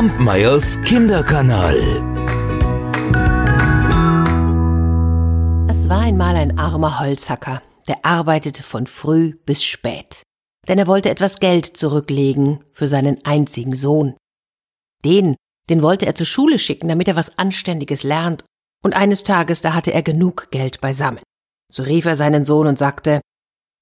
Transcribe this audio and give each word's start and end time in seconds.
Kampmeyers 0.00 0.80
Kinderkanal. 0.80 1.76
Es 5.68 5.90
war 5.90 6.00
einmal 6.00 6.36
ein 6.36 6.58
armer 6.58 7.00
Holzhacker, 7.00 7.60
der 7.86 8.02
arbeitete 8.02 8.62
von 8.62 8.86
früh 8.86 9.34
bis 9.44 9.62
spät. 9.62 10.22
Denn 10.66 10.78
er 10.78 10.86
wollte 10.86 11.10
etwas 11.10 11.38
Geld 11.38 11.66
zurücklegen 11.66 12.60
für 12.72 12.88
seinen 12.88 13.22
einzigen 13.26 13.76
Sohn. 13.76 14.16
Den, 15.04 15.36
den 15.68 15.82
wollte 15.82 16.06
er 16.06 16.14
zur 16.14 16.24
Schule 16.24 16.58
schicken, 16.58 16.88
damit 16.88 17.06
er 17.06 17.16
was 17.16 17.36
Anständiges 17.36 18.02
lernt. 18.02 18.42
Und 18.82 18.96
eines 18.96 19.22
Tages, 19.22 19.60
da 19.60 19.74
hatte 19.74 19.92
er 19.92 20.02
genug 20.02 20.50
Geld 20.50 20.80
beisammen. 20.80 21.20
So 21.70 21.82
rief 21.82 22.06
er 22.06 22.16
seinen 22.16 22.46
Sohn 22.46 22.68
und 22.68 22.78
sagte, 22.78 23.20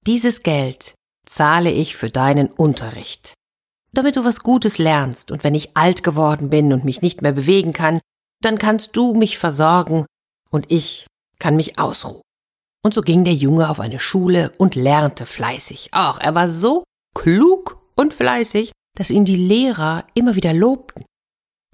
dieses 0.05 0.43
Geld 0.43 0.95
zahle 1.25 1.71
ich 1.71 1.95
für 1.95 2.09
deinen 2.09 2.47
Unterricht 2.47 3.35
damit 3.91 4.15
du 4.15 4.25
was 4.25 4.41
Gutes 4.41 4.77
lernst 4.77 5.31
und 5.31 5.43
wenn 5.43 5.55
ich 5.55 5.75
alt 5.75 6.03
geworden 6.03 6.49
bin 6.49 6.73
und 6.73 6.85
mich 6.85 7.01
nicht 7.01 7.21
mehr 7.21 7.31
bewegen 7.31 7.73
kann, 7.73 7.99
dann 8.41 8.57
kannst 8.57 8.95
du 8.95 9.13
mich 9.13 9.37
versorgen 9.37 10.05
und 10.51 10.71
ich 10.71 11.07
kann 11.39 11.55
mich 11.55 11.79
ausruhen. 11.79 12.21
Und 12.83 12.93
so 12.93 13.01
ging 13.01 13.23
der 13.23 13.33
Junge 13.33 13.69
auf 13.69 13.79
eine 13.79 13.99
Schule 13.99 14.53
und 14.57 14.75
lernte 14.75 15.25
fleißig. 15.25 15.89
Ach, 15.91 16.19
er 16.19 16.35
war 16.35 16.49
so 16.49 16.83
klug 17.13 17.81
und 17.95 18.13
fleißig, 18.13 18.71
dass 18.97 19.09
ihn 19.09 19.25
die 19.25 19.35
Lehrer 19.35 20.05
immer 20.13 20.35
wieder 20.35 20.53
lobten. 20.53 21.03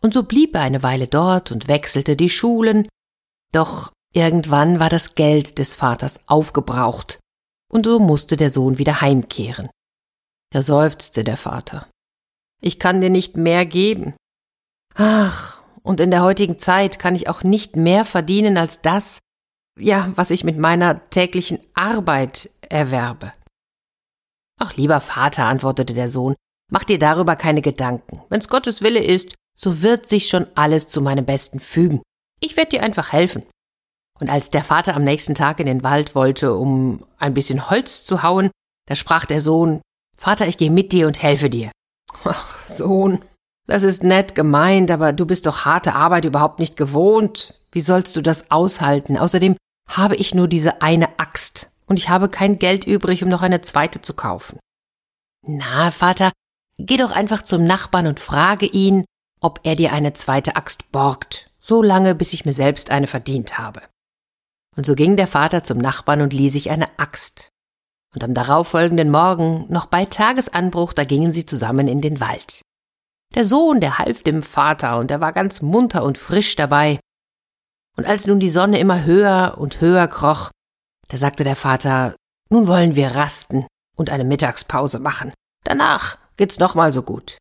Und 0.02 0.13
so 0.13 0.23
blieb 0.23 0.55
er 0.55 0.62
eine 0.62 0.84
Weile 0.84 1.07
dort 1.07 1.52
und 1.52 1.68
wechselte 1.68 2.16
die 2.16 2.29
Schulen. 2.29 2.88
Doch 3.52 3.91
irgendwann 4.13 4.79
war 4.79 4.90
das 4.90 5.16
Geld 5.16 5.59
des 5.59 5.76
Vaters 5.76 6.20
aufgebraucht, 6.27 7.20
und 7.71 7.85
so 7.85 7.99
musste 7.99 8.38
der 8.38 8.49
Sohn 8.49 8.77
wieder 8.77 9.02
heimkehren. 9.02 9.70
Da 10.52 10.62
seufzte 10.62 11.23
der 11.23 11.38
Vater. 11.38 11.88
Ich 12.62 12.80
kann 12.80 13.02
dir 13.02 13.09
nicht 13.09 13.38
mehr 13.38 13.66
geben. 13.66 14.16
Ach, 14.96 15.62
und 15.84 15.99
in 15.99 16.12
der 16.12 16.24
heutigen 16.24 16.57
Zeit 16.57 16.99
kann 16.99 17.16
ich 17.16 17.29
auch 17.29 17.43
nicht 17.43 17.76
mehr 17.76 18.05
verdienen 18.05 18.57
als 18.57 18.82
das, 18.82 19.20
ja, 19.79 20.12
was 20.16 20.32
ich 20.32 20.43
mit 20.43 20.57
meiner 20.57 21.04
täglichen 21.10 21.60
Arbeit 21.74 22.49
erwerbe. 22.62 23.34
Ach, 24.60 24.76
lieber 24.76 25.02
Vater, 25.02 25.46
antwortete 25.46 25.94
der 25.94 26.07
Sohn, 26.07 26.35
mach 26.71 26.85
dir 26.85 26.98
darüber 26.98 27.35
keine 27.35 27.62
Gedanken. 27.62 28.21
Wenn's 28.29 28.48
Gottes 28.48 28.82
Wille 28.82 29.04
ist, 29.04 29.35
so 29.57 29.82
wird 29.82 30.07
sich 30.07 30.27
schon 30.27 30.48
alles 30.55 30.88
zu 30.88 31.01
meinem 31.01 31.26
Besten 31.26 31.60
fügen. 31.60 32.01
Ich 32.40 32.57
werde 32.57 32.72
dir 32.72 32.84
einfach 32.84 33.12
helfen. 33.12 33.46
Und 34.20 34.29
als 34.29 34.49
der 34.49 34.63
Vater 34.63 34.96
am 34.96 35.04
nächsten 35.04 35.35
Tag 35.35 35.60
in 35.60 35.66
den 35.66 35.84
Wald 35.84 36.16
wollte, 36.16 36.55
um 36.55 37.05
ein 37.18 37.34
bisschen 37.34 37.70
Holz 37.70 38.04
zu 38.04 38.24
hauen, 38.24 38.49
da 38.88 38.96
sprach 38.96 39.26
der 39.26 39.41
Sohn, 39.41 39.82
Vater, 40.18 40.48
ich 40.48 40.57
gehe 40.57 40.72
mit 40.72 40.94
dir 40.94 41.07
und 41.07 41.22
helfe 41.22 41.49
dir. 41.49 41.72
Ach, 42.24 42.68
Sohn, 42.68 43.24
das 43.68 43.84
ist 43.84 44.04
nett 44.04 44.35
gemeint, 44.35 44.91
aber 44.91 45.13
du 45.13 45.26
bist 45.26 45.46
doch 45.46 45.66
harte 45.66 45.96
Arbeit 45.96 46.26
überhaupt 46.26 46.60
nicht 46.60 46.77
gewohnt. 46.77 47.60
Wie 47.72 47.82
sollst 47.82 48.16
du 48.16 48.22
das 48.22 48.52
aushalten? 48.52 49.18
Außerdem 49.18 49.57
habe 49.90 50.16
ich 50.16 50.34
nur 50.34 50.48
diese 50.48 50.82
eine 50.82 51.20
Axt 51.20 51.72
und 51.88 51.98
ich 51.98 52.10
habe 52.10 52.30
kein 52.30 52.60
Geld 52.60 52.85
übrig, 52.85 53.24
um 53.24 53.30
noch 53.30 53.41
eine 53.41 53.62
zweite 53.62 54.02
zu 54.02 54.13
kaufen. 54.13 54.60
Na, 55.46 55.91
Vater, 55.91 56.32
geh 56.77 56.98
doch 56.98 57.12
einfach 57.12 57.41
zum 57.41 57.63
Nachbarn 57.63 58.07
und 58.07 58.20
frage 58.20 58.66
ihn, 58.66 59.05
ob 59.41 59.60
er 59.63 59.76
dir 59.76 59.94
eine 59.94 60.13
zweite 60.13 60.55
Axt 60.55 60.91
borgt, 60.91 61.52
so 61.60 61.84
lange, 61.84 62.16
bis 62.16 62.34
ich 62.34 62.46
mir 62.46 62.54
selbst 62.54 62.90
eine 62.90 63.07
verdient 63.07 63.57
habe. 63.57 63.82
Und 64.75 64.85
so 64.85 64.96
ging 64.96 65.18
der 65.18 65.28
Vater 65.28 65.63
zum 65.63 65.78
Nachbarn 65.78 66.22
und 66.22 66.34
lieh 66.34 66.50
sich 66.50 66.69
eine 66.69 66.88
Axt 66.97 67.50
und 68.16 68.24
am 68.24 68.34
darauffolgenden 68.34 69.12
Morgen, 69.12 69.66
noch 69.69 69.85
bei 69.85 70.06
Tagesanbruch, 70.06 70.94
da 70.94 71.03
gingen 71.03 71.34
sie 71.34 71.46
zusammen 71.46 71.88
in 71.88 72.02
den 72.02 72.22
Wald. 72.22 72.62
Der 73.35 73.44
Sohn, 73.44 73.81
der 73.81 74.00
half 74.00 74.24
dem 74.24 74.41
Vater, 74.41 74.97
und 74.97 75.12
er 75.12 75.19
war 75.19 75.34
ganz 75.34 75.62
munter 75.62 76.03
und 76.03 76.18
frisch 76.18 76.56
dabei. 76.56 77.00
Und 77.97 78.06
als 78.07 78.25
nun 78.25 78.40
die 78.40 78.50
Sonne 78.50 78.80
immer 78.80 79.03
höher 79.03 79.56
und 79.57 79.81
höher 79.81 80.07
kroch, 80.07 80.51
da 81.09 81.17
sagte 81.17 81.44
der 81.44 81.57
Vater, 81.57 82.16
nun 82.50 82.67
wollen 82.67 82.95
wir 82.95 83.16
rasten 83.16 83.66
und 83.97 84.09
eine 84.09 84.23
Mittagspause 84.23 85.00
machen. 85.00 85.34
Danach 85.66 86.18
geht's 86.38 86.59
nochmal 86.59 86.94
so 86.94 87.03
gut. 87.03 87.38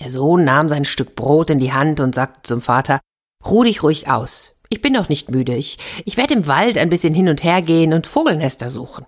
Der 0.00 0.10
Sohn 0.10 0.44
nahm 0.44 0.68
sein 0.68 0.84
Stück 0.84 1.14
Brot 1.14 1.50
in 1.50 1.58
die 1.58 1.72
Hand 1.72 2.00
und 2.00 2.14
sagte 2.14 2.42
zum 2.42 2.60
Vater, 2.60 2.98
ruh 3.44 3.62
dich 3.62 3.82
ruhig 3.82 4.08
aus. 4.08 4.56
Ich 4.68 4.80
bin 4.80 4.94
noch 4.94 5.08
nicht 5.08 5.30
müde. 5.30 5.54
Ich, 5.54 5.78
ich 6.04 6.16
werde 6.16 6.34
im 6.34 6.46
Wald 6.46 6.78
ein 6.78 6.88
bisschen 6.88 7.14
hin 7.14 7.28
und 7.28 7.44
her 7.44 7.62
gehen 7.62 7.92
und 7.92 8.06
Vogelnester 8.06 8.68
suchen. 8.68 9.04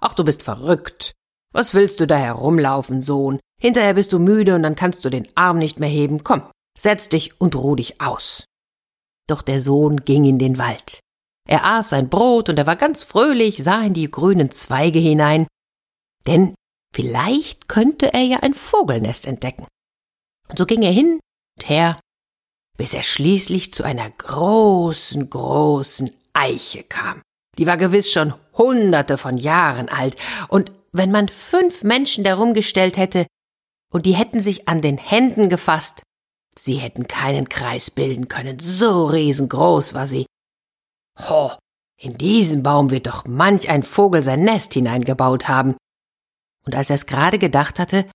Ach, 0.00 0.14
du 0.14 0.24
bist 0.24 0.42
verrückt. 0.42 1.12
Was 1.52 1.74
willst 1.74 2.00
du 2.00 2.06
da 2.06 2.16
herumlaufen, 2.16 3.02
Sohn? 3.02 3.40
Hinterher 3.60 3.94
bist 3.94 4.12
du 4.12 4.18
müde 4.18 4.54
und 4.54 4.62
dann 4.62 4.76
kannst 4.76 5.04
du 5.04 5.10
den 5.10 5.26
Arm 5.34 5.58
nicht 5.58 5.80
mehr 5.80 5.88
heben. 5.88 6.24
Komm, 6.24 6.42
setz 6.78 7.08
dich 7.08 7.40
und 7.40 7.56
ruh 7.56 7.76
dich 7.76 8.00
aus. 8.00 8.44
Doch 9.26 9.42
der 9.42 9.60
Sohn 9.60 9.98
ging 9.98 10.24
in 10.24 10.38
den 10.38 10.58
Wald. 10.58 11.00
Er 11.48 11.64
aß 11.64 11.90
sein 11.90 12.08
Brot 12.08 12.48
und 12.48 12.58
er 12.58 12.66
war 12.66 12.76
ganz 12.76 13.04
fröhlich, 13.04 13.62
sah 13.62 13.82
in 13.82 13.94
die 13.94 14.10
grünen 14.10 14.50
Zweige 14.50 14.98
hinein, 14.98 15.46
denn 16.26 16.54
vielleicht 16.92 17.68
könnte 17.68 18.12
er 18.12 18.22
ja 18.22 18.38
ein 18.40 18.54
Vogelnest 18.54 19.26
entdecken. 19.26 19.66
Und 20.48 20.58
so 20.58 20.66
ging 20.66 20.82
er 20.82 20.92
hin 20.92 21.20
und 21.58 21.68
her, 21.68 21.96
bis 22.76 22.94
er 22.94 23.02
schließlich 23.02 23.72
zu 23.72 23.84
einer 23.84 24.10
großen, 24.10 25.30
großen 25.30 26.10
Eiche 26.32 26.82
kam. 26.82 27.22
Die 27.58 27.66
war 27.66 27.76
gewiss 27.76 28.10
schon 28.12 28.34
hunderte 28.56 29.18
von 29.18 29.36
Jahren 29.36 29.88
alt, 29.88 30.16
und 30.48 30.72
wenn 30.92 31.10
man 31.10 31.28
fünf 31.28 31.82
Menschen 31.82 32.24
darum 32.24 32.54
gestellt 32.54 32.96
hätte, 32.96 33.26
und 33.92 34.06
die 34.06 34.14
hätten 34.14 34.40
sich 34.40 34.68
an 34.68 34.80
den 34.80 34.98
Händen 34.98 35.48
gefasst, 35.48 36.02
sie 36.58 36.76
hätten 36.76 37.06
keinen 37.06 37.48
Kreis 37.48 37.90
bilden 37.90 38.28
können, 38.28 38.58
so 38.58 39.06
riesengroß 39.06 39.94
war 39.94 40.06
sie. 40.06 40.26
Ho, 41.28 41.52
in 41.98 42.18
diesen 42.18 42.62
Baum 42.62 42.90
wird 42.90 43.06
doch 43.06 43.24
manch 43.26 43.70
ein 43.70 43.82
Vogel 43.82 44.22
sein 44.22 44.42
Nest 44.42 44.74
hineingebaut 44.74 45.48
haben. 45.48 45.76
Und 46.64 46.74
als 46.74 46.90
er 46.90 46.96
es 46.96 47.06
gerade 47.06 47.38
gedacht 47.38 47.78
hatte, 47.78 48.06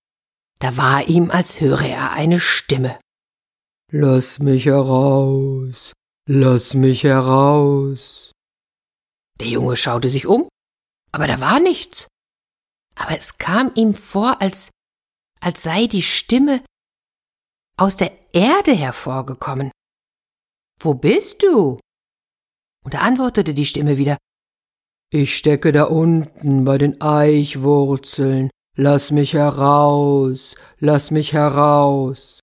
da 0.59 0.77
war 0.77 1.07
ihm, 1.07 1.31
als 1.31 1.61
höre 1.61 1.85
er 1.85 2.11
eine 2.11 2.39
Stimme. 2.39 2.99
Lass 3.91 4.39
mich 4.39 4.65
heraus, 4.65 5.93
lass 6.27 6.75
mich 6.75 7.03
heraus. 7.03 8.30
Der 9.41 9.49
Junge 9.49 9.75
schaute 9.75 10.07
sich 10.07 10.27
um, 10.27 10.47
aber 11.11 11.25
da 11.25 11.39
war 11.39 11.59
nichts. 11.59 12.07
Aber 12.93 13.17
es 13.17 13.39
kam 13.39 13.71
ihm 13.73 13.95
vor, 13.95 14.39
als, 14.39 14.69
als 15.39 15.63
sei 15.63 15.87
die 15.87 16.03
Stimme 16.03 16.63
aus 17.75 17.97
der 17.97 18.11
Erde 18.35 18.73
hervorgekommen. 18.73 19.71
Wo 20.79 20.93
bist 20.93 21.41
du? 21.41 21.79
Und 22.85 22.93
da 22.93 22.99
antwortete 22.99 23.55
die 23.55 23.65
Stimme 23.65 23.97
wieder, 23.97 24.15
ich 25.11 25.35
stecke 25.35 25.71
da 25.71 25.85
unten 25.85 26.63
bei 26.63 26.77
den 26.77 27.01
Eichwurzeln. 27.01 28.51
Lass 28.77 29.09
mich 29.09 29.33
heraus, 29.33 30.53
lass 30.77 31.09
mich 31.09 31.33
heraus. 31.33 32.41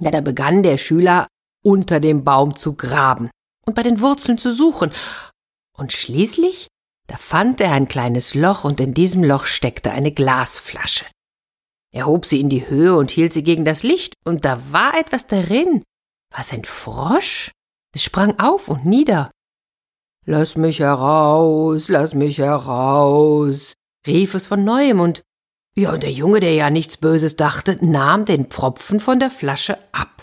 Ja, 0.00 0.10
da 0.10 0.22
begann 0.22 0.62
der 0.62 0.78
Schüler 0.78 1.26
unter 1.62 2.00
dem 2.00 2.24
Baum 2.24 2.56
zu 2.56 2.76
graben 2.76 3.28
und 3.66 3.74
bei 3.74 3.82
den 3.82 4.00
Wurzeln 4.00 4.38
zu 4.38 4.54
suchen, 4.54 4.90
und 5.76 5.92
schließlich, 5.92 6.68
da 7.06 7.16
fand 7.16 7.60
er 7.60 7.72
ein 7.72 7.88
kleines 7.88 8.34
Loch 8.34 8.64
und 8.64 8.80
in 8.80 8.94
diesem 8.94 9.22
Loch 9.22 9.46
steckte 9.46 9.92
eine 9.92 10.12
Glasflasche. 10.12 11.04
Er 11.92 12.06
hob 12.06 12.26
sie 12.26 12.40
in 12.40 12.48
die 12.48 12.68
Höhe 12.68 12.94
und 12.94 13.10
hielt 13.10 13.32
sie 13.32 13.42
gegen 13.42 13.64
das 13.64 13.82
Licht, 13.82 14.14
und 14.24 14.44
da 14.44 14.60
war 14.70 14.98
etwas 14.98 15.26
darin. 15.26 15.82
Was 16.30 16.52
ein 16.52 16.64
Frosch? 16.64 17.52
Es 17.94 18.02
sprang 18.02 18.38
auf 18.38 18.68
und 18.68 18.84
nieder. 18.84 19.30
Lass 20.26 20.56
mich 20.56 20.80
heraus, 20.80 21.88
lass 21.88 22.12
mich 22.12 22.38
heraus, 22.38 23.74
rief 24.06 24.34
es 24.34 24.46
von 24.46 24.64
neuem, 24.64 25.00
und 25.00 25.22
ja, 25.78 25.92
und 25.92 26.02
der 26.02 26.12
Junge, 26.12 26.40
der 26.40 26.54
ja 26.54 26.70
nichts 26.70 26.96
Böses 26.96 27.36
dachte, 27.36 27.76
nahm 27.84 28.24
den 28.24 28.46
Pfropfen 28.46 28.98
von 28.98 29.20
der 29.20 29.30
Flasche 29.30 29.78
ab. 29.92 30.15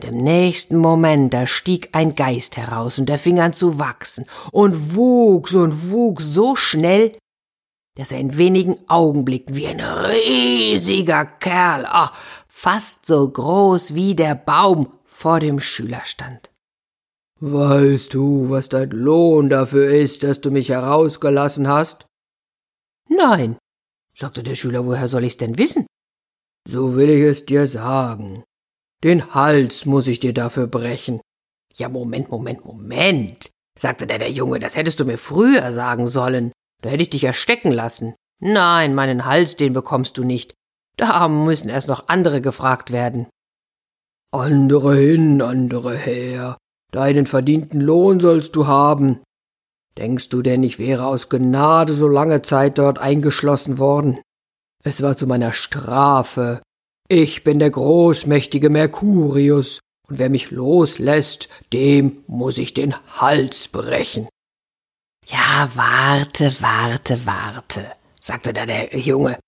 Und 0.00 0.08
im 0.08 0.22
nächsten 0.22 0.78
Moment, 0.78 1.34
da 1.34 1.46
stieg 1.46 1.90
ein 1.92 2.14
Geist 2.14 2.56
heraus 2.56 2.98
und 2.98 3.10
er 3.10 3.18
fing 3.18 3.38
an 3.38 3.52
zu 3.52 3.78
wachsen 3.78 4.24
und 4.50 4.96
wuchs 4.96 5.52
und 5.54 5.90
wuchs 5.90 6.24
so 6.24 6.56
schnell, 6.56 7.12
dass 7.98 8.10
er 8.10 8.18
in 8.18 8.38
wenigen 8.38 8.78
Augenblicken 8.88 9.54
wie 9.54 9.66
ein 9.66 9.80
riesiger 9.80 11.26
Kerl, 11.26 11.84
ach, 11.86 12.14
fast 12.48 13.04
so 13.04 13.28
groß 13.28 13.94
wie 13.94 14.16
der 14.16 14.36
Baum 14.36 14.90
vor 15.04 15.38
dem 15.38 15.60
Schüler 15.60 16.00
stand. 16.04 16.50
Weißt 17.40 18.14
du, 18.14 18.48
was 18.48 18.70
dein 18.70 18.92
Lohn 18.92 19.50
dafür 19.50 19.90
ist, 19.90 20.22
dass 20.22 20.40
du 20.40 20.50
mich 20.50 20.70
herausgelassen 20.70 21.68
hast? 21.68 22.06
Nein, 23.10 23.58
sagte 24.16 24.42
der 24.42 24.54
Schüler, 24.54 24.86
woher 24.86 25.08
soll 25.08 25.24
ich's 25.24 25.36
denn 25.36 25.58
wissen? 25.58 25.84
So 26.66 26.96
will 26.96 27.10
ich 27.10 27.22
es 27.22 27.44
dir 27.44 27.66
sagen. 27.66 28.44
Den 29.02 29.34
Hals 29.34 29.86
muss 29.86 30.06
ich 30.06 30.20
dir 30.20 30.34
dafür 30.34 30.66
brechen. 30.66 31.20
Ja, 31.74 31.88
Moment, 31.88 32.30
Moment, 32.30 32.64
Moment, 32.64 33.50
sagte 33.78 34.06
der, 34.06 34.18
der 34.18 34.30
Junge, 34.30 34.58
das 34.58 34.76
hättest 34.76 35.00
du 35.00 35.04
mir 35.04 35.18
früher 35.18 35.72
sagen 35.72 36.06
sollen. 36.06 36.52
Da 36.82 36.90
hätte 36.90 37.02
ich 37.02 37.10
dich 37.10 37.22
ja 37.22 37.32
stecken 37.32 37.72
lassen. 37.72 38.14
Nein, 38.40 38.94
meinen 38.94 39.24
Hals, 39.24 39.56
den 39.56 39.72
bekommst 39.72 40.18
du 40.18 40.24
nicht. 40.24 40.54
Da 40.96 41.28
müssen 41.28 41.68
erst 41.68 41.88
noch 41.88 42.08
andere 42.08 42.40
gefragt 42.40 42.92
werden. 42.92 43.26
Andere 44.32 44.96
hin, 44.96 45.40
andere 45.42 45.96
her. 45.96 46.56
Deinen 46.92 47.26
verdienten 47.26 47.80
Lohn 47.80 48.20
sollst 48.20 48.54
du 48.56 48.66
haben. 48.66 49.20
Denkst 49.98 50.28
du 50.28 50.42
denn, 50.42 50.62
ich 50.62 50.78
wäre 50.78 51.06
aus 51.06 51.28
Gnade 51.28 51.92
so 51.92 52.08
lange 52.08 52.42
Zeit 52.42 52.78
dort 52.78 52.98
eingeschlossen 52.98 53.78
worden? 53.78 54.20
Es 54.82 55.02
war 55.02 55.16
zu 55.16 55.26
meiner 55.26 55.52
Strafe. 55.52 56.62
Ich 57.12 57.42
bin 57.42 57.58
der 57.58 57.70
großmächtige 57.70 58.70
Mercurius, 58.70 59.80
und 60.08 60.20
wer 60.20 60.30
mich 60.30 60.52
loslässt, 60.52 61.48
dem 61.72 62.22
muss 62.28 62.56
ich 62.56 62.72
den 62.72 62.94
Hals 63.20 63.66
brechen. 63.66 64.28
Ja, 65.26 65.68
warte, 65.74 66.54
warte, 66.60 67.26
warte, 67.26 67.90
sagte 68.20 68.52
da 68.52 68.64
der 68.64 68.96
Junge. 68.96 69.40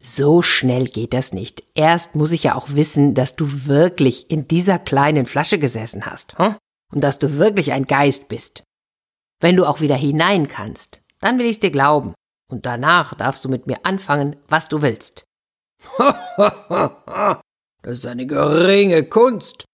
So 0.00 0.40
schnell 0.40 0.86
geht 0.86 1.14
das 1.14 1.32
nicht. 1.32 1.64
Erst 1.74 2.14
muss 2.14 2.30
ich 2.30 2.44
ja 2.44 2.54
auch 2.54 2.68
wissen, 2.76 3.14
dass 3.14 3.34
du 3.34 3.66
wirklich 3.66 4.30
in 4.30 4.46
dieser 4.46 4.78
kleinen 4.78 5.26
Flasche 5.26 5.58
gesessen 5.58 6.06
hast, 6.06 6.38
hm? 6.38 6.54
und 6.92 7.00
dass 7.00 7.18
du 7.18 7.38
wirklich 7.38 7.72
ein 7.72 7.88
Geist 7.88 8.28
bist. 8.28 8.62
Wenn 9.40 9.56
du 9.56 9.66
auch 9.66 9.80
wieder 9.80 9.96
hinein 9.96 10.46
kannst, 10.46 11.00
dann 11.18 11.40
will 11.40 11.46
ich's 11.46 11.58
dir 11.58 11.72
glauben, 11.72 12.14
und 12.52 12.66
danach 12.66 13.14
darfst 13.14 13.44
du 13.44 13.48
mit 13.48 13.66
mir 13.66 13.84
anfangen, 13.84 14.36
was 14.46 14.68
du 14.68 14.80
willst. 14.80 15.24
das 17.82 17.98
ist 17.98 18.06
eine 18.06 18.26
geringe 18.26 19.04
Kunst, 19.04 19.64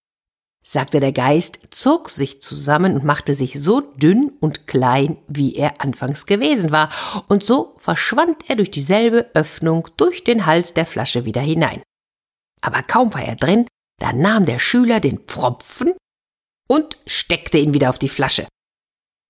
sagte 0.63 0.99
der 0.99 1.11
Geist, 1.11 1.59
zog 1.71 2.09
sich 2.09 2.41
zusammen 2.41 2.95
und 2.95 3.03
machte 3.03 3.33
sich 3.33 3.61
so 3.61 3.81
dünn 3.81 4.31
und 4.39 4.67
klein, 4.67 5.17
wie 5.27 5.55
er 5.55 5.81
anfangs 5.81 6.25
gewesen 6.25 6.71
war, 6.71 6.89
und 7.27 7.43
so 7.43 7.73
verschwand 7.77 8.49
er 8.49 8.55
durch 8.55 8.71
dieselbe 8.71 9.29
Öffnung 9.33 9.87
durch 9.97 10.23
den 10.23 10.45
Hals 10.45 10.73
der 10.73 10.85
Flasche 10.85 11.25
wieder 11.25 11.41
hinein. 11.41 11.81
Aber 12.61 12.83
kaum 12.83 13.13
war 13.13 13.23
er 13.23 13.35
drin, 13.35 13.65
da 13.99 14.13
nahm 14.13 14.45
der 14.45 14.59
Schüler 14.59 14.99
den 14.99 15.19
Pfropfen 15.19 15.93
und 16.67 16.97
steckte 17.05 17.57
ihn 17.57 17.73
wieder 17.73 17.89
auf 17.89 17.99
die 17.99 18.09
Flasche. 18.09 18.47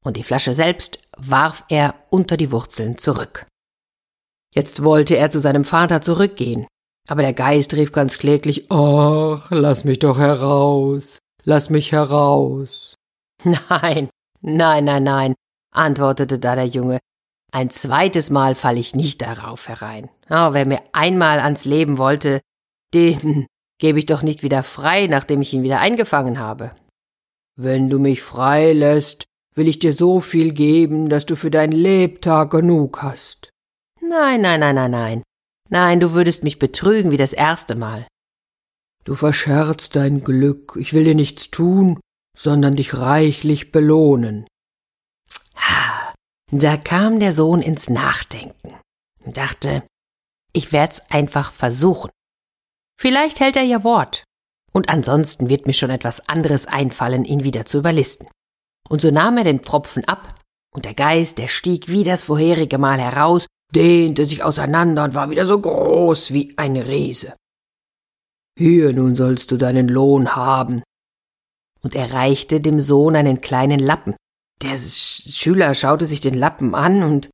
Und 0.03 0.17
die 0.17 0.23
Flasche 0.23 0.53
selbst 0.53 0.99
warf 1.17 1.63
er 1.69 1.95
unter 2.09 2.37
die 2.37 2.51
Wurzeln 2.51 2.97
zurück. 2.97 3.45
Jetzt 4.53 4.83
wollte 4.83 5.15
er 5.15 5.29
zu 5.29 5.39
seinem 5.39 5.63
Vater 5.63 6.01
zurückgehen, 6.01 6.67
aber 7.07 7.21
der 7.21 7.33
Geist 7.33 7.73
rief 7.73 7.91
ganz 7.91 8.17
kläglich 8.17 8.69
Ach, 8.69 9.49
lass 9.49 9.85
mich 9.85 9.99
doch 9.99 10.19
heraus, 10.19 11.19
lass 11.43 11.69
mich 11.69 11.91
heraus. 11.91 12.95
Nein, 13.43 14.09
nein, 14.41 14.83
nein, 14.85 15.03
nein, 15.03 15.33
antwortete 15.73 16.37
da 16.37 16.55
der 16.55 16.65
Junge. 16.65 16.99
Ein 17.51 17.69
zweites 17.69 18.29
Mal 18.29 18.55
fall 18.55 18.77
ich 18.77 18.93
nicht 18.93 19.21
darauf 19.23 19.67
herein. 19.67 20.09
Oh, 20.29 20.53
wer 20.53 20.65
mir 20.65 20.81
einmal 20.93 21.39
ans 21.39 21.65
Leben 21.65 21.97
wollte, 21.97 22.39
den 22.93 23.47
gebe 23.79 23.99
ich 23.99 24.05
doch 24.05 24.21
nicht 24.21 24.43
wieder 24.43 24.63
frei, 24.63 25.07
nachdem 25.07 25.41
ich 25.41 25.53
ihn 25.53 25.63
wieder 25.63 25.79
eingefangen 25.79 26.39
habe. 26.39 26.71
Wenn 27.57 27.89
du 27.89 27.99
mich 27.99 28.21
frei 28.21 28.73
lässt, 28.73 29.23
will 29.55 29.67
ich 29.67 29.79
dir 29.79 29.91
so 29.91 30.19
viel 30.19 30.53
geben, 30.53 31.09
dass 31.09 31.25
du 31.25 31.35
für 31.35 31.51
dein 31.51 31.71
Lebtag 31.71 32.51
genug 32.51 33.01
hast. 33.01 33.50
Nein, 34.01 34.41
nein, 34.41 34.59
nein, 34.59 34.75
nein, 34.75 34.91
nein. 34.91 35.23
Nein, 35.69 35.99
du 35.99 36.13
würdest 36.13 36.43
mich 36.43 36.59
betrügen 36.59 37.11
wie 37.11 37.17
das 37.17 37.33
erste 37.33 37.75
Mal. 37.75 38.07
Du 39.03 39.15
verscherzt 39.15 39.95
dein 39.95 40.23
Glück, 40.23 40.75
ich 40.79 40.93
will 40.93 41.05
dir 41.05 41.15
nichts 41.15 41.49
tun, 41.49 41.99
sondern 42.37 42.75
dich 42.75 42.97
reichlich 42.97 43.71
belohnen. 43.71 44.45
Da 46.51 46.75
kam 46.75 47.19
der 47.19 47.31
Sohn 47.31 47.61
ins 47.61 47.89
Nachdenken 47.89 48.75
und 49.23 49.37
dachte, 49.37 49.83
ich 50.51 50.73
werd's 50.73 51.01
einfach 51.09 51.53
versuchen. 51.53 52.11
Vielleicht 52.99 53.39
hält 53.39 53.55
er 53.55 53.63
ja 53.63 53.85
Wort. 53.85 54.25
Und 54.73 54.89
ansonsten 54.89 55.49
wird 55.49 55.65
mir 55.65 55.73
schon 55.73 55.89
etwas 55.89 56.27
anderes 56.27 56.65
einfallen, 56.65 57.25
ihn 57.25 57.43
wieder 57.43 57.65
zu 57.65 57.77
überlisten. 57.77 58.27
Und 58.89 59.01
so 59.01 59.11
nahm 59.11 59.37
er 59.37 59.45
den 59.45 59.61
Pfropfen 59.61 60.03
ab, 60.05 60.35
und 60.73 60.85
der 60.85 60.93
Geist, 60.93 61.37
der 61.37 61.47
stieg 61.47 61.87
wie 61.87 62.03
das 62.03 62.25
vorherige 62.25 62.77
Mal 62.77 62.99
heraus, 62.99 63.47
dehnte 63.71 64.25
sich 64.25 64.43
auseinander 64.43 65.03
und 65.03 65.15
war 65.15 65.29
wieder 65.29 65.45
so 65.45 65.59
groß 65.59 66.33
wie 66.33 66.53
ein 66.57 66.77
Riese. 66.77 67.35
Hier 68.57 68.93
nun 68.93 69.15
sollst 69.15 69.51
du 69.51 69.57
deinen 69.57 69.87
Lohn 69.87 70.35
haben. 70.35 70.83
Und 71.81 71.95
er 71.95 72.11
reichte 72.13 72.61
dem 72.61 72.79
Sohn 72.79 73.15
einen 73.15 73.41
kleinen 73.41 73.79
Lappen. 73.79 74.15
Der 74.61 74.77
Schüler 74.77 75.73
schaute 75.73 76.05
sich 76.05 76.19
den 76.19 76.35
Lappen 76.35 76.75
an 76.75 77.01
und, 77.01 77.29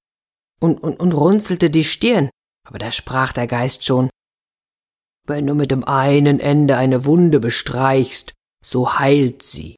und, 0.61 0.81
und, 0.81 0.99
und 0.99 1.13
runzelte 1.13 1.69
die 1.69 1.83
Stirn. 1.83 2.29
Aber 2.65 2.79
da 2.79 2.91
sprach 2.91 3.33
der 3.33 3.47
Geist 3.47 3.83
schon. 3.83 4.09
Wenn 5.25 5.45
du 5.45 5.55
mit 5.55 5.71
dem 5.71 5.83
einen 5.83 6.39
Ende 6.39 6.77
eine 6.77 7.03
Wunde 7.03 7.39
bestreichst, 7.41 8.33
so 8.63 8.97
heilt 8.97 9.43
sie. 9.43 9.75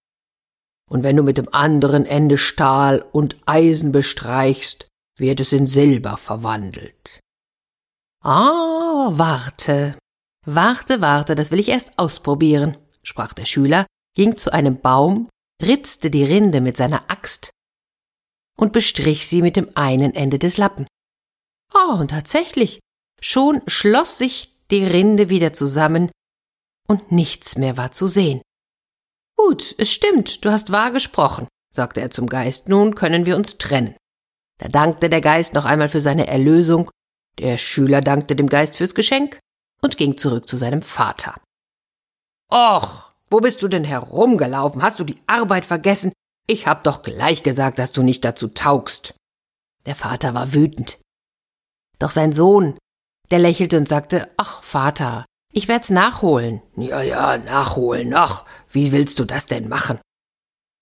Und 0.90 1.04
wenn 1.04 1.16
du 1.16 1.24
mit 1.24 1.38
dem 1.38 1.52
anderen 1.52 2.06
Ende 2.06 2.38
Stahl 2.38 3.04
und 3.12 3.38
Eisen 3.46 3.92
bestreichst, 3.92 4.89
wird 5.20 5.40
es 5.40 5.54
in 5.54 5.68
Silber 5.68 6.18
verwandelt. 6.18 7.20
Ah, 8.24 9.10
warte, 9.12 9.98
warte, 10.46 11.02
warte, 11.02 11.36
das 11.36 11.52
will 11.52 11.60
ich 11.60 11.70
erst 11.70 11.98
ausprobieren, 11.98 12.78
sprach 13.04 13.34
der 13.34 13.46
Schüler, 13.46 13.86
ging 14.16 14.36
zu 14.36 14.52
einem 14.52 14.82
Baum, 14.82 15.30
ritzte 15.62 16.10
die 16.10 16.24
Rinde 16.24 16.62
mit 16.62 16.78
seiner 16.78 17.10
Axt 17.10 17.52
und 18.58 18.74
bestrich 18.74 19.28
sie 19.28 19.42
mit 19.42 19.56
dem 19.56 19.70
einen 19.76 20.14
Ende 20.14 20.40
des 20.40 20.58
Lappen. 20.58 20.86
Oh, 21.74 21.94
und 21.94 22.10
tatsächlich, 22.10 22.80
schon 23.22 23.62
schloss 23.68 24.18
sich 24.18 24.56
die 24.72 24.84
Rinde 24.84 25.30
wieder 25.30 25.54
zusammen 25.54 26.12
und 26.88 27.12
nichts 27.12 27.58
mehr 27.58 27.78
war 27.78 27.92
zu 27.92 28.08
sehen. 28.08 28.42
Gut, 29.38 29.76
es 29.78 29.92
stimmt, 29.92 30.44
du 30.44 30.52
hast 30.52 30.72
wahr 30.72 30.92
gesprochen, 30.92 31.48
sagte 31.74 32.02
er 32.02 32.12
zum 32.12 32.28
Geist, 32.28 32.68
nun 32.68 32.96
können 32.96 33.26
wir 33.26 33.38
uns 33.38 33.58
trennen. 33.58 33.96
Da 34.60 34.68
dankte 34.68 35.10
der 35.10 35.22
Geist 35.22 35.54
noch 35.54 35.66
einmal 35.66 35.90
für 35.90 36.02
seine 36.02 36.28
Erlösung, 36.28 36.92
der 37.40 37.58
Schüler 37.58 38.02
dankte 38.02 38.36
dem 38.36 38.48
Geist 38.48 38.78
fürs 38.78 38.94
Geschenk 38.94 39.40
und 39.82 39.98
ging 39.98 40.18
zurück 40.18 40.48
zu 40.48 40.58
seinem 40.58 40.82
Vater. 40.82 41.36
Och, 42.52 43.14
wo 43.30 43.40
bist 43.40 43.64
du 43.64 43.68
denn 43.68 43.86
herumgelaufen? 43.86 44.82
Hast 44.82 45.00
du 45.00 45.04
die 45.04 45.22
Arbeit 45.26 45.66
vergessen? 45.66 46.12
Ich 46.48 46.68
hab 46.68 46.84
doch 46.84 47.02
gleich 47.02 47.44
gesagt, 47.44 47.80
dass 47.80 47.92
du 47.92 48.04
nicht 48.04 48.26
dazu 48.26 48.50
taugst. 48.50 49.16
Der 49.86 49.96
Vater 49.96 50.34
war 50.34 50.54
wütend. 50.54 51.00
Doch 51.98 52.12
sein 52.12 52.34
Sohn, 52.34 52.78
der 53.32 53.40
lächelte 53.40 53.78
und 53.78 53.88
sagte, 53.88 54.30
ach 54.36 54.64
Vater, 54.64 55.26
ich 55.54 55.68
werd's 55.68 55.90
nachholen. 55.90 56.62
Ja, 56.76 57.02
ja, 57.02 57.38
nachholen, 57.38 58.14
ach, 58.14 58.46
wie 58.70 58.92
willst 58.92 59.20
du 59.20 59.26
das 59.26 59.46
denn 59.46 59.70
machen? 59.70 60.00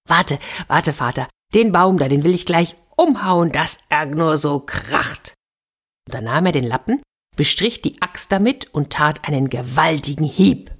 Warte, 0.07 0.39
warte, 0.67 0.93
Vater, 0.93 1.27
den 1.53 1.71
Baum 1.71 1.97
da, 1.97 2.07
den 2.07 2.23
will 2.23 2.33
ich 2.33 2.45
gleich 2.45 2.75
umhauen, 2.95 3.51
dass 3.51 3.79
er 3.89 4.05
nur 4.07 4.37
so 4.37 4.59
kracht. 4.59 5.33
Und 6.07 6.15
dann 6.15 6.25
nahm 6.25 6.45
er 6.45 6.51
den 6.51 6.63
Lappen, 6.63 7.01
bestrich 7.35 7.81
die 7.81 8.01
Axt 8.01 8.31
damit 8.31 8.73
und 8.73 8.91
tat 8.91 9.27
einen 9.27 9.49
gewaltigen 9.49 10.25
Hieb. 10.25 10.71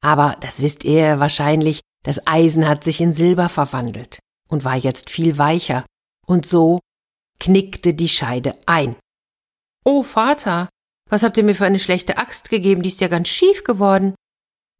Aber, 0.00 0.36
das 0.40 0.62
wisst 0.62 0.84
ihr 0.84 1.18
wahrscheinlich, 1.18 1.80
das 2.04 2.26
Eisen 2.26 2.68
hat 2.68 2.84
sich 2.84 3.00
in 3.00 3.12
Silber 3.12 3.48
verwandelt 3.48 4.18
und 4.48 4.64
war 4.64 4.76
jetzt 4.76 5.10
viel 5.10 5.38
weicher, 5.38 5.84
und 6.26 6.46
so 6.46 6.78
knickte 7.40 7.94
die 7.94 8.08
Scheide 8.08 8.56
ein. 8.66 8.96
Oh 9.84 10.02
Vater, 10.02 10.68
was 11.08 11.22
habt 11.22 11.36
ihr 11.38 11.44
mir 11.44 11.54
für 11.54 11.64
eine 11.64 11.78
schlechte 11.78 12.18
Axt 12.18 12.50
gegeben, 12.50 12.82
die 12.82 12.90
ist 12.90 13.00
ja 13.00 13.08
ganz 13.08 13.28
schief 13.28 13.64
geworden. 13.64 14.14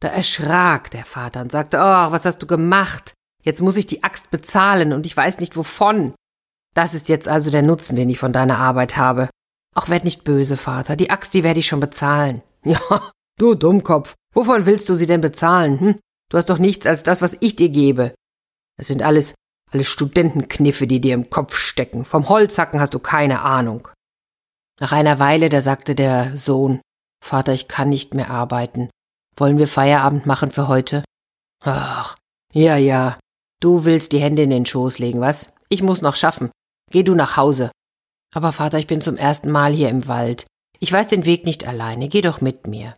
Da 0.00 0.08
erschrak 0.08 0.90
der 0.90 1.04
Vater 1.04 1.40
und 1.40 1.50
sagte, 1.50 1.78
oh, 1.78 2.12
was 2.12 2.24
hast 2.24 2.38
du 2.38 2.46
gemacht? 2.46 3.14
Jetzt 3.48 3.62
muss 3.62 3.78
ich 3.78 3.86
die 3.86 4.04
Axt 4.04 4.30
bezahlen 4.30 4.92
und 4.92 5.06
ich 5.06 5.16
weiß 5.16 5.38
nicht 5.38 5.56
wovon. 5.56 6.14
Das 6.74 6.92
ist 6.92 7.08
jetzt 7.08 7.28
also 7.28 7.50
der 7.50 7.62
Nutzen, 7.62 7.96
den 7.96 8.10
ich 8.10 8.18
von 8.18 8.34
deiner 8.34 8.58
Arbeit 8.58 8.98
habe. 8.98 9.30
Ach, 9.74 9.88
werd 9.88 10.04
nicht 10.04 10.22
böse, 10.22 10.58
Vater, 10.58 10.96
die 10.96 11.08
Axt, 11.08 11.32
die 11.32 11.44
werde 11.44 11.58
ich 11.60 11.66
schon 11.66 11.80
bezahlen. 11.80 12.42
Ja, 12.64 13.10
du 13.38 13.54
Dummkopf, 13.54 14.12
wovon 14.34 14.66
willst 14.66 14.90
du 14.90 14.94
sie 14.96 15.06
denn 15.06 15.22
bezahlen, 15.22 15.80
hm? 15.80 15.96
Du 16.28 16.36
hast 16.36 16.50
doch 16.50 16.58
nichts 16.58 16.86
als 16.86 17.04
das, 17.04 17.22
was 17.22 17.38
ich 17.40 17.56
dir 17.56 17.70
gebe. 17.70 18.12
Das 18.76 18.88
sind 18.88 19.00
alles, 19.00 19.32
alles 19.72 19.86
Studentenkniffe, 19.86 20.86
die 20.86 21.00
dir 21.00 21.14
im 21.14 21.30
Kopf 21.30 21.56
stecken. 21.56 22.04
Vom 22.04 22.28
Holzhacken 22.28 22.80
hast 22.80 22.92
du 22.92 22.98
keine 22.98 23.40
Ahnung. 23.40 23.88
Nach 24.78 24.92
einer 24.92 25.18
Weile, 25.20 25.48
da 25.48 25.62
sagte 25.62 25.94
der 25.94 26.36
Sohn, 26.36 26.82
Vater, 27.24 27.54
ich 27.54 27.66
kann 27.66 27.88
nicht 27.88 28.12
mehr 28.12 28.28
arbeiten. 28.28 28.90
Wollen 29.36 29.56
wir 29.56 29.68
Feierabend 29.68 30.26
machen 30.26 30.50
für 30.50 30.68
heute? 30.68 31.02
Ach, 31.64 32.14
ja, 32.52 32.76
ja. 32.76 33.18
Du 33.60 33.84
willst 33.84 34.12
die 34.12 34.20
Hände 34.20 34.42
in 34.42 34.50
den 34.50 34.66
Schoß 34.66 34.98
legen, 34.98 35.20
was? 35.20 35.52
Ich 35.68 35.82
muss 35.82 36.02
noch 36.02 36.16
schaffen. 36.16 36.50
Geh 36.90 37.02
du 37.02 37.14
nach 37.14 37.36
Hause. 37.36 37.70
Aber 38.34 38.52
Vater, 38.52 38.78
ich 38.78 38.86
bin 38.86 39.00
zum 39.00 39.16
ersten 39.16 39.50
Mal 39.50 39.72
hier 39.72 39.88
im 39.88 40.06
Wald. 40.06 40.46
Ich 40.80 40.92
weiß 40.92 41.08
den 41.08 41.24
Weg 41.24 41.44
nicht 41.44 41.66
alleine. 41.66 42.08
Geh 42.08 42.20
doch 42.20 42.40
mit 42.40 42.66
mir. 42.66 42.94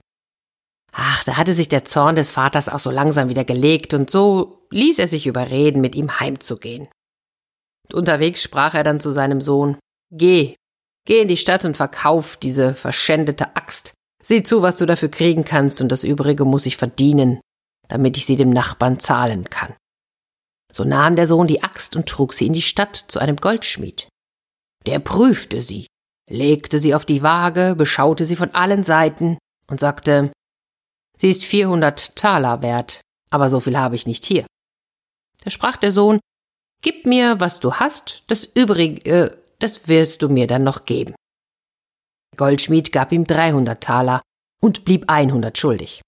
Ach, 0.93 1.25
da 1.25 1.37
hatte 1.37 1.53
sich 1.53 1.69
der 1.69 1.85
Zorn 1.85 2.17
des 2.17 2.33
Vaters 2.33 2.69
auch 2.69 2.79
so 2.79 2.91
langsam 2.91 3.29
wieder 3.29 3.45
gelegt, 3.45 3.95
und 3.95 4.11
so 4.11 4.67
ließ 4.71 4.99
er 4.99 5.07
sich 5.07 5.27
überreden, 5.27 5.81
mit 5.81 5.95
ihm 5.95 6.21
heimzugehen. 6.21 6.89
Und 7.87 7.95
unterwegs 7.95 8.43
sprach 8.43 8.75
er 8.75 8.85
dann 8.85 9.01
zu 9.01 9.11
seinem 9.11 9.41
Sohn 9.41 9.79
Geh, 10.13 10.57
Geh 11.07 11.23
in 11.23 11.29
die 11.29 11.37
Stadt 11.37 11.65
und 11.65 11.77
verkauf 11.77 12.37
diese 12.37 12.75
verschändete 12.75 13.57
Axt. 13.57 13.95
Sieh 14.23 14.43
zu, 14.43 14.63
was 14.63 14.77
du 14.77 14.87
dafür 14.87 15.09
kriegen 15.09 15.45
kannst, 15.45 15.81
und 15.81 15.91
das 15.91 16.05
übrige 16.05 16.45
muss 16.45 16.67
ich 16.67 16.77
verdienen. 16.77 17.41
damit 17.89 18.17
ich 18.17 18.25
sie 18.25 18.37
dem 18.37 18.51
Nachbarn 18.51 19.01
zahlen 19.01 19.51
kann. 19.51 19.75
So 20.73 20.85
nahm 20.85 21.17
der 21.17 21.27
Sohn 21.27 21.47
die 21.47 21.63
Axt 21.63 21.97
und 21.97 22.09
trug 22.09 22.33
sie 22.33 22.47
in 22.47 22.53
die 22.53 22.63
Stadt 22.63 22.97
zu 22.97 23.19
einem 23.19 23.37
Goldschmied. 23.37 24.09
Der 24.87 24.99
prüfte 24.99 25.61
sie, 25.61 25.87
legte 26.29 26.79
sie 26.79 26.95
auf 26.95 27.05
die 27.05 27.23
Waage, 27.23 27.75
beschaute 27.77 28.25
sie 28.25 28.37
von 28.37 28.55
allen 28.55 28.85
Seiten 28.85 29.39
und 29.69 29.81
sagte, 29.81 30.33
sie 31.17 31.31
ist 31.31 31.45
vierhundert 31.45 32.17
Taler 32.17 32.63
wert, 32.63 33.01
aber 33.31 33.49
so 33.49 33.61
viel 33.61 33.77
habe 33.77 33.97
ich 33.97 34.07
nicht 34.07 34.25
hier. 34.25 34.47
Da 35.45 35.51
sprach 35.51 35.77
der 35.77 35.93
Sohn, 35.93 36.21
Gib 36.83 37.05
mir, 37.05 37.41
was 37.41 37.61
du 37.61 37.75
hast, 37.75 38.25
das 38.29 38.47
übrige, 38.47 39.37
das 39.59 39.87
wirst 39.87 40.23
du 40.23 40.29
mir 40.31 40.47
dann 40.47 40.65
noch 40.65 40.87
geben. 40.87 41.15
Der 42.33 42.39
Goldschmied 42.39 42.91
gab 42.91 43.13
ihm 43.13 43.27
dreihundert 43.27 43.83
Taler 43.83 44.23
und 44.63 44.85
blieb 44.87 45.11
einhundert 45.11 45.59
schuldig. 45.59 46.01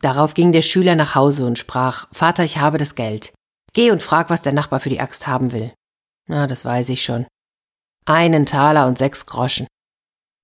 Darauf 0.00 0.34
ging 0.34 0.52
der 0.52 0.62
Schüler 0.62 0.94
nach 0.94 1.16
Hause 1.16 1.44
und 1.46 1.58
sprach, 1.58 2.08
Vater, 2.12 2.44
ich 2.44 2.58
habe 2.58 2.78
das 2.78 2.94
Geld. 2.94 3.32
Geh 3.74 3.90
und 3.90 4.02
frag, 4.02 4.30
was 4.30 4.42
der 4.42 4.52
Nachbar 4.52 4.80
für 4.80 4.90
die 4.90 5.00
Axt 5.00 5.26
haben 5.26 5.52
will. 5.52 5.72
Na, 6.28 6.46
das 6.46 6.64
weiß 6.64 6.88
ich 6.90 7.02
schon. 7.02 7.26
Einen 8.04 8.46
Taler 8.46 8.86
und 8.86 8.98
sechs 8.98 9.26
Groschen. 9.26 9.66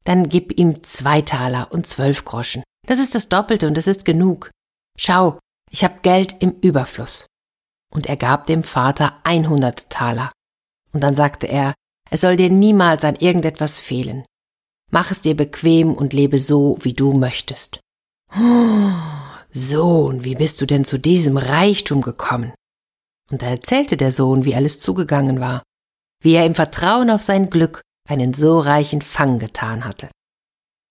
Dann 0.04 0.28
gib 0.28 0.58
ihm 0.58 0.82
zwei 0.84 1.20
Taler 1.20 1.68
und 1.70 1.86
zwölf 1.86 2.24
Groschen. 2.24 2.62
Das 2.86 2.98
ist 2.98 3.14
das 3.14 3.28
Doppelte 3.28 3.66
und 3.66 3.76
das 3.76 3.86
ist 3.86 4.04
genug. 4.04 4.50
Schau, 4.98 5.38
ich 5.70 5.84
hab 5.84 6.02
Geld 6.02 6.36
im 6.40 6.52
Überfluss. 6.60 7.26
Und 7.92 8.06
er 8.06 8.16
gab 8.16 8.46
dem 8.46 8.62
Vater 8.62 9.18
einhundert 9.24 9.90
Taler. 9.90 10.30
Und 10.92 11.02
dann 11.02 11.14
sagte 11.14 11.46
er, 11.46 11.74
es 12.10 12.22
soll 12.22 12.36
dir 12.36 12.50
niemals 12.50 13.04
an 13.04 13.16
irgendetwas 13.16 13.78
fehlen. 13.78 14.24
Mach 14.90 15.10
es 15.10 15.20
dir 15.20 15.36
bequem 15.36 15.92
und 15.92 16.14
lebe 16.14 16.38
so, 16.38 16.78
wie 16.80 16.94
du 16.94 17.12
möchtest. 17.12 17.80
Oh, 18.34 18.92
Sohn, 19.52 20.24
wie 20.24 20.34
bist 20.34 20.60
du 20.60 20.66
denn 20.66 20.84
zu 20.84 20.98
diesem 20.98 21.36
Reichtum 21.36 22.00
gekommen? 22.00 22.52
Und 23.30 23.42
da 23.42 23.46
erzählte 23.46 23.96
der 23.96 24.12
Sohn, 24.12 24.44
wie 24.44 24.54
alles 24.54 24.80
zugegangen 24.80 25.40
war, 25.40 25.62
wie 26.22 26.34
er 26.34 26.46
im 26.46 26.54
Vertrauen 26.54 27.10
auf 27.10 27.22
sein 27.22 27.50
Glück 27.50 27.82
einen 28.08 28.34
so 28.34 28.58
reichen 28.58 29.02
Fang 29.02 29.38
getan 29.38 29.84
hatte. 29.84 30.08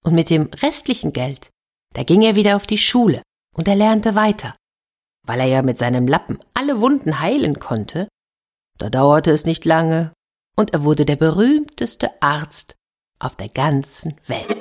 Und 0.04 0.14
mit 0.14 0.30
dem 0.30 0.50
restlichen 0.62 1.14
Geld, 1.14 1.50
da 1.94 2.04
ging 2.04 2.22
er 2.22 2.36
wieder 2.36 2.56
auf 2.56 2.68
die 2.68 2.78
Schule 2.78 3.22
und 3.56 3.68
er 3.68 3.76
lernte 3.76 4.16
weiter. 4.16 4.56
Weil 5.26 5.40
er 5.42 5.48
ja 5.48 5.62
mit 5.64 5.80
seinem 5.80 6.08
Lappen 6.08 6.40
alle 6.54 6.80
Wunden 6.80 7.20
heilen 7.20 7.60
konnte, 7.60 8.08
da 8.78 8.90
dauerte 8.90 9.32
es 9.32 9.46
nicht 9.46 9.66
lange 9.66 10.12
und 10.56 10.74
er 10.74 10.84
wurde 10.84 11.06
der 11.06 11.16
berühmteste 11.16 12.22
Arzt 12.22 12.76
auf 13.20 13.36
der 13.36 13.50
ganzen 13.50 14.16
Welt. 14.28 14.56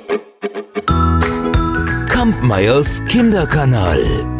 Kampmeyers 2.09 3.03
Kinderkanal. 3.05 4.36